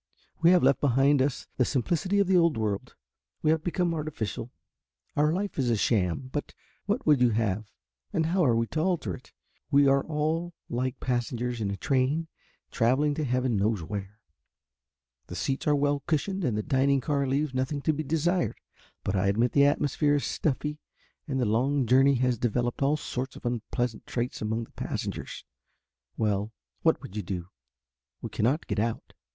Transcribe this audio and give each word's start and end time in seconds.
We 0.41 0.49
have 0.49 0.63
left 0.63 0.81
behind 0.81 1.21
us 1.21 1.45
the 1.57 1.63
simplicity 1.63 2.17
of 2.17 2.25
the 2.25 2.35
old 2.35 2.57
world, 2.57 2.95
we 3.43 3.51
have 3.51 3.63
become 3.63 3.93
artificial, 3.93 4.51
our 5.15 5.31
life 5.31 5.59
is 5.59 5.69
a 5.69 5.75
sham 5.77 6.31
but 6.33 6.55
what 6.87 7.05
would 7.05 7.21
you 7.21 7.29
have 7.29 7.65
and 8.11 8.25
how 8.25 8.43
are 8.43 8.55
we 8.55 8.65
to 8.65 8.79
alter 8.79 9.13
it? 9.13 9.31
We 9.69 9.87
are 9.87 10.03
all 10.03 10.55
like 10.69 10.99
passengers 10.99 11.61
in 11.61 11.69
a 11.69 11.77
train 11.77 12.29
travelling 12.71 13.13
to 13.13 13.23
heaven 13.23 13.55
knows 13.57 13.83
where; 13.83 14.17
the 15.27 15.35
seats 15.35 15.67
are 15.67 15.75
well 15.75 15.99
cushioned 16.07 16.43
and 16.43 16.57
the 16.57 16.63
dining 16.63 16.99
car 16.99 17.27
leaves 17.27 17.53
nothing 17.53 17.79
to 17.83 17.93
be 17.93 18.01
desired, 18.01 18.59
but 19.03 19.15
I 19.15 19.27
admit 19.27 19.51
the 19.51 19.65
atmosphere 19.65 20.15
is 20.15 20.25
stuffy 20.25 20.79
and 21.27 21.39
the 21.39 21.45
long 21.45 21.85
journey 21.85 22.15
has 22.15 22.39
developed 22.39 22.81
all 22.81 22.97
sorts 22.97 23.35
of 23.35 23.45
unpleasant 23.45 24.07
traits 24.07 24.41
among 24.41 24.63
the 24.63 24.71
passengers 24.71 25.45
well, 26.17 26.51
what 26.81 26.99
would 27.03 27.15
you 27.15 27.21
do? 27.21 27.49
We 28.23 28.31
cannot 28.31 28.65
get 28.65 28.79
out." 28.79 29.13